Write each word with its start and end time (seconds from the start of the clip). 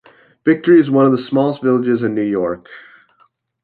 Victory 0.45 0.81
is 0.81 0.89
one 0.89 1.05
of 1.05 1.11
the 1.11 1.23
smallest 1.29 1.61
villages 1.61 2.01
in 2.01 2.15
New 2.15 2.23
York. 2.23 2.67